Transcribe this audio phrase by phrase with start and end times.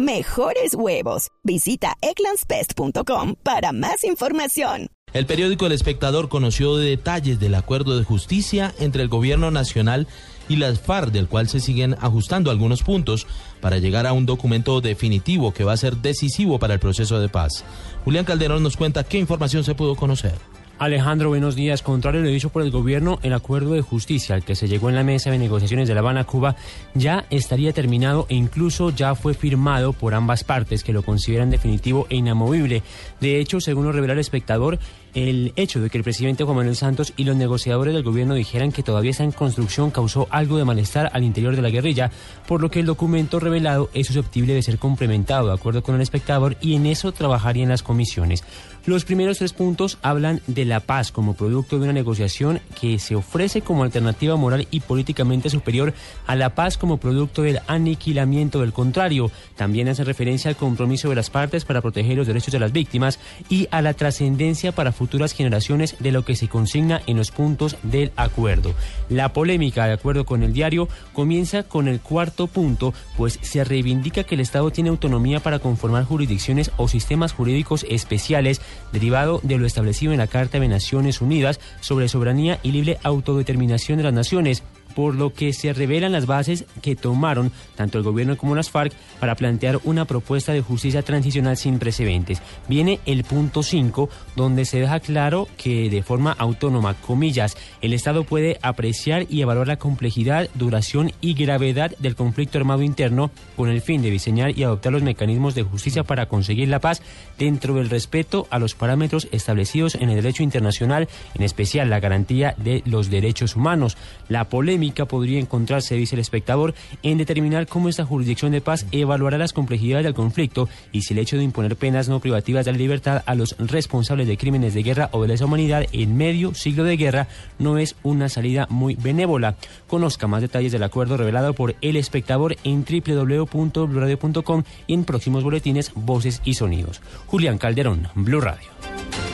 [0.00, 1.28] mejores huevos.
[1.44, 4.88] Visita eclanspest.com para más información.
[5.12, 10.06] El periódico El Espectador conoció detalles del acuerdo de justicia entre el gobierno nacional
[10.48, 13.26] y las FARC, del cual se siguen ajustando algunos puntos
[13.60, 17.28] para llegar a un documento definitivo que va a ser decisivo para el proceso de
[17.28, 17.64] paz.
[18.04, 20.34] Julián Calderón nos cuenta qué información se pudo conocer.
[20.80, 21.82] Alejandro, buenos días.
[21.82, 24.88] Contrario a lo dicho por el gobierno, el acuerdo de justicia al que se llegó
[24.88, 26.56] en la mesa de negociaciones de La Habana, Cuba,
[26.94, 32.06] ya estaría terminado e incluso ya fue firmado por ambas partes que lo consideran definitivo
[32.08, 32.82] e inamovible.
[33.20, 34.78] De hecho, según lo revela el espectador,
[35.12, 38.72] el hecho de que el presidente Juan Manuel Santos y los negociadores del gobierno dijeran
[38.72, 42.10] que todavía está en construcción causó algo de malestar al interior de la guerrilla,
[42.46, 46.00] por lo que el documento revelado es susceptible de ser complementado de acuerdo con el
[46.00, 48.44] espectador y en eso trabajarían las comisiones.
[48.86, 53.14] Los primeros tres puntos hablan de la paz como producto de una negociación que se
[53.14, 55.92] ofrece como alternativa moral y políticamente superior
[56.26, 59.30] a la paz como producto del aniquilamiento del contrario.
[59.54, 63.18] También hace referencia al compromiso de las partes para proteger los derechos de las víctimas
[63.50, 67.76] y a la trascendencia para futuras generaciones de lo que se consigna en los puntos
[67.82, 68.74] del acuerdo.
[69.10, 74.24] La polémica, de acuerdo con el diario, comienza con el cuarto punto, pues se reivindica
[74.24, 79.66] que el Estado tiene autonomía para conformar jurisdicciones o sistemas jurídicos especiales derivado de lo
[79.66, 84.62] establecido en la Carta de Naciones Unidas sobre soberanía y libre autodeterminación de las naciones
[84.94, 88.92] por lo que se revelan las bases que tomaron tanto el gobierno como las FARC
[89.18, 92.42] para plantear una propuesta de justicia transicional sin precedentes.
[92.68, 98.24] Viene el punto 5, donde se deja claro que de forma autónoma, comillas, el Estado
[98.24, 103.80] puede apreciar y evaluar la complejidad, duración y gravedad del conflicto armado interno con el
[103.80, 107.02] fin de diseñar y adoptar los mecanismos de justicia para conseguir la paz
[107.38, 112.54] dentro del respeto a los parámetros establecidos en el derecho internacional, en especial la garantía
[112.58, 113.96] de los derechos humanos.
[114.28, 119.38] La polémica podría encontrarse, dice el espectador, en determinar cómo esta jurisdicción de paz evaluará
[119.38, 122.78] las complejidades del conflicto y si el hecho de imponer penas no privativas de la
[122.78, 126.84] libertad a los responsables de crímenes de guerra o de lesa humanidad en medio siglo
[126.84, 127.28] de guerra
[127.58, 129.56] no es una salida muy benévola.
[129.86, 135.92] Conozca más detalles del acuerdo revelado por el espectador en www.bluradio.com y en próximos boletines
[135.94, 137.00] Voces y Sonidos.
[137.26, 138.68] Julián Calderón, Blue Radio.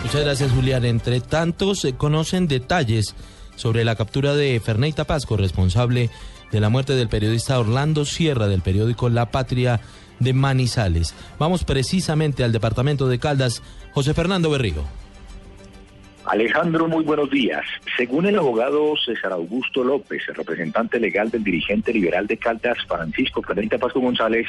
[0.03, 0.85] Muchas gracias, Julián.
[0.85, 3.15] Entre tanto, se conocen detalles
[3.57, 6.11] sobre la captura de Ferney Tapasco, responsable
[6.53, 9.81] de la muerte del periodista Orlando Sierra del periódico La Patria
[10.21, 11.15] de Manizales.
[11.39, 13.63] Vamos precisamente al departamento de Caldas.
[13.93, 14.85] José Fernando Berrigo.
[16.27, 17.65] Alejandro, muy buenos días.
[17.97, 23.43] Según el abogado César Augusto López, el representante legal del dirigente liberal de Caldas, Francisco
[23.43, 24.47] Ferney Tapasco González,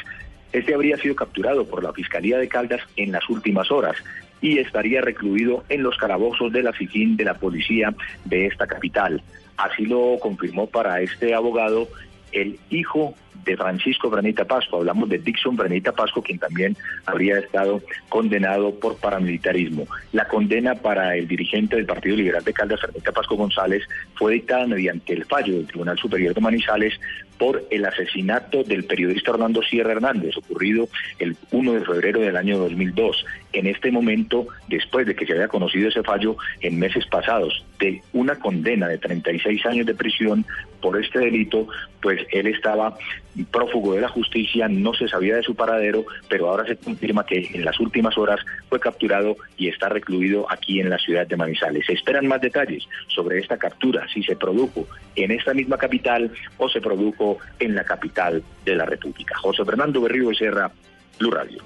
[0.52, 3.96] este habría sido capturado por la Fiscalía de Caldas en las últimas horas
[4.40, 6.72] y estaría recluido en los calabozos de la
[7.16, 7.94] de la policía
[8.24, 9.22] de esta capital.
[9.56, 11.88] Así lo confirmó para este abogado
[12.32, 14.78] el hijo de Francisco Branita Pasco.
[14.78, 16.76] Hablamos de Dixon Branita Pasco, quien también
[17.06, 19.86] habría estado condenado por paramilitarismo.
[20.12, 23.82] La condena para el dirigente del Partido Liberal de Caldas, Branita Pasco González,
[24.14, 27.00] fue dictada mediante el fallo del Tribunal Superior de Manizales
[27.38, 30.88] por el asesinato del periodista Orlando Sierra Hernández, ocurrido
[31.18, 33.24] el 1 de febrero del año 2002.
[33.52, 38.02] En este momento, después de que se había conocido ese fallo en meses pasados, de
[38.12, 40.44] una condena de 36 años de prisión
[40.80, 41.68] por este delito,
[42.02, 42.96] pues él estaba
[43.44, 47.50] prófugo de la justicia, no se sabía de su paradero, pero ahora se confirma que
[47.52, 51.86] en las últimas horas fue capturado y está recluido aquí en la ciudad de Manizales.
[51.86, 56.68] Se esperan más detalles sobre esta captura, si se produjo en esta misma capital o
[56.68, 59.36] se produjo en la capital de la República.
[59.38, 60.70] José Fernando Berrío Serra,
[61.18, 61.62] Blue Radio.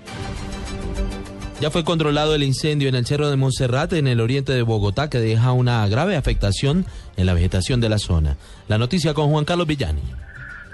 [1.62, 5.08] Ya fue controlado el incendio en el Cerro de Montserrat, en el oriente de Bogotá,
[5.08, 6.86] que deja una grave afectación
[7.16, 8.36] en la vegetación de la zona.
[8.66, 10.02] La noticia con Juan Carlos Villani.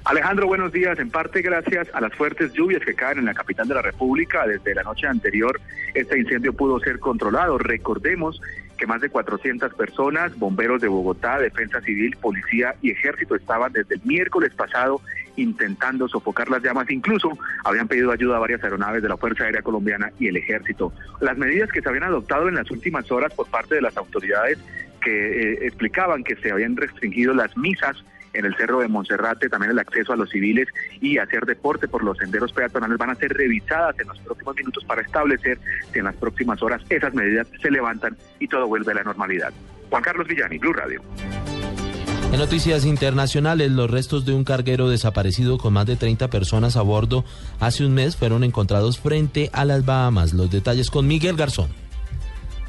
[0.08, 0.98] Alejandro, buenos días.
[1.00, 4.46] En parte gracias a las fuertes lluvias que caen en la capital de la República
[4.46, 5.60] desde la noche anterior,
[5.92, 7.58] este incendio pudo ser controlado.
[7.58, 8.40] Recordemos
[8.78, 13.96] que más de 400 personas, bomberos de Bogotá, defensa civil, policía y ejército estaban desde
[13.96, 15.02] el miércoles pasado
[15.36, 16.90] intentando sofocar las llamas.
[16.90, 20.90] Incluso habían pedido ayuda a varias aeronaves de la Fuerza Aérea Colombiana y el ejército.
[21.20, 24.58] Las medidas que se habían adoptado en las últimas horas por parte de las autoridades
[25.02, 28.02] que eh, explicaban que se habían restringido las misas
[28.32, 30.68] en el Cerro de Monserrate, también el acceso a los civiles
[31.00, 34.84] y hacer deporte por los senderos peatonales van a ser revisadas en los próximos minutos
[34.84, 35.58] para establecer
[35.92, 39.52] si en las próximas horas esas medidas se levantan y todo vuelve a la normalidad.
[39.90, 41.02] Juan Carlos Villani, Blue Radio.
[42.30, 46.82] En noticias internacionales, los restos de un carguero desaparecido con más de 30 personas a
[46.82, 47.24] bordo
[47.58, 50.34] hace un mes fueron encontrados frente a las Bahamas.
[50.34, 51.87] Los detalles con Miguel Garzón.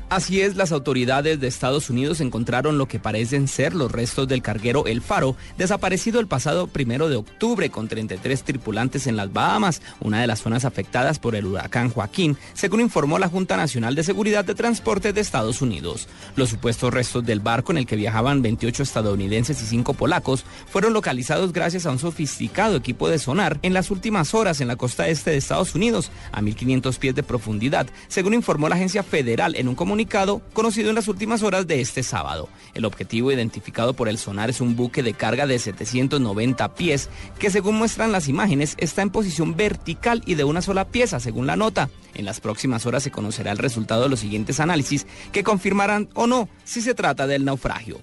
[0.09, 4.41] Así es, las autoridades de Estados Unidos encontraron lo que parecen ser los restos del
[4.41, 9.83] carguero El Faro, desaparecido el pasado primero de octubre con 33 tripulantes en las Bahamas,
[9.99, 14.03] una de las zonas afectadas por el huracán Joaquín, según informó la Junta Nacional de
[14.03, 16.07] Seguridad de Transporte de Estados Unidos.
[16.35, 20.93] Los supuestos restos del barco en el que viajaban 28 estadounidenses y 5 polacos fueron
[20.93, 25.07] localizados gracias a un sofisticado equipo de sonar en las últimas horas en la costa
[25.07, 29.67] este de Estados Unidos, a 1.500 pies de profundidad, según informó la agencia federal en
[29.67, 32.49] un comunicado conocido en las últimas horas de este sábado.
[32.73, 37.09] El objetivo identificado por el sonar es un buque de carga de 790 pies
[37.39, 41.47] que según muestran las imágenes está en posición vertical y de una sola pieza según
[41.47, 41.89] la nota.
[42.13, 46.27] En las próximas horas se conocerá el resultado de los siguientes análisis que confirmarán o
[46.27, 47.99] no si se trata del naufragio.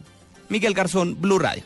[0.49, 1.65] Miguel Garzón, Blue Radio.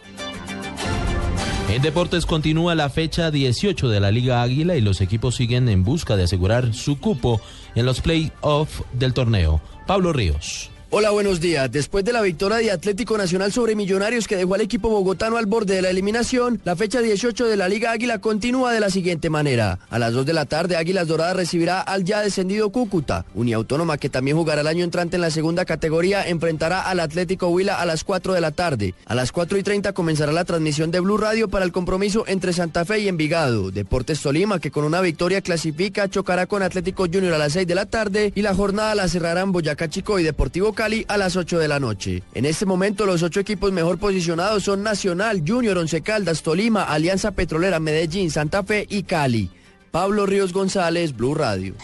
[1.71, 5.85] En deportes continúa la fecha 18 de la Liga Águila y los equipos siguen en
[5.85, 7.41] busca de asegurar su cupo
[7.77, 9.61] en los play-off del torneo.
[9.87, 10.69] Pablo Ríos.
[10.93, 11.71] Hola, buenos días.
[11.71, 15.47] Después de la victoria de Atlético Nacional sobre Millonarios que dejó al equipo bogotano al
[15.47, 19.31] borde de la eliminación, la fecha 18 de la Liga Águila continúa de la siguiente
[19.31, 19.79] manera.
[19.89, 23.25] A las 2 de la tarde, Águilas Doradas recibirá al ya descendido Cúcuta.
[23.37, 27.81] Uniautónoma, que también jugará el año entrante en la segunda categoría, enfrentará al Atlético Huila
[27.81, 28.93] a las 4 de la tarde.
[29.07, 32.53] A las 4 y 30 comenzará la transmisión de Blue Radio para el compromiso entre
[32.53, 33.71] Santa Fe y Envigado.
[33.71, 37.75] Deportes Tolima, que con una victoria clasifica, chocará con Atlético Junior a las 6 de
[37.77, 41.59] la tarde y la jornada la cerrarán Boyacá Chico y Deportivo Cali a las 8
[41.59, 42.23] de la noche.
[42.33, 47.33] En este momento los ocho equipos mejor posicionados son Nacional, Junior, Once Caldas, Tolima, Alianza
[47.33, 49.51] Petrolera, Medellín, Santa Fe y Cali.
[49.91, 51.75] Pablo Ríos González, Blue Radio.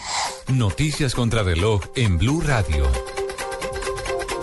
[0.47, 2.87] Noticias contra reloj en Blue Radio.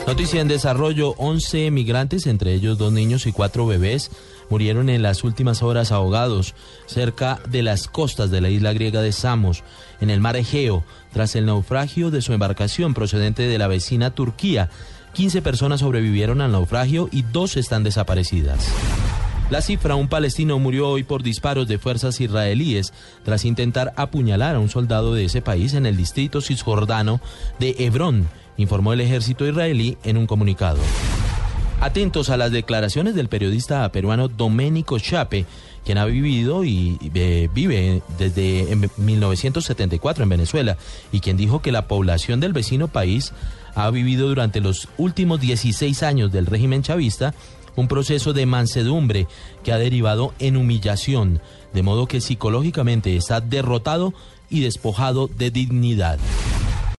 [0.07, 4.13] Noticia en desarrollo, 11 migrantes, entre ellos dos niños y cuatro bebés,
[4.51, 6.55] murieron en las últimas horas ahogados
[6.87, 9.63] cerca de las costas de la isla griega de Samos,
[10.01, 14.71] en el mar Egeo, tras el naufragio de su embarcación procedente de la vecina Turquía.
[15.15, 18.69] 15 personas sobrevivieron al naufragio y dos están desaparecidas.
[19.51, 22.93] La cifra, un palestino murió hoy por disparos de fuerzas israelíes
[23.25, 27.21] tras intentar apuñalar a un soldado de ese país en el distrito cisjordano
[27.59, 28.27] de Hebrón,
[28.57, 30.79] informó el ejército israelí en un comunicado.
[31.85, 35.45] Atentos a las declaraciones del periodista peruano Domenico Chape,
[35.85, 40.79] quien ha vivido y eh, vive desde 1974 en Venezuela
[41.13, 43.35] y quien dijo que la población del vecino país
[43.75, 47.35] ha vivido durante los últimos 16 años del régimen chavista
[47.77, 49.27] un proceso de mansedumbre
[49.63, 51.43] que ha derivado en humillación,
[51.75, 54.15] de modo que psicológicamente está derrotado
[54.49, 56.19] y despojado de dignidad.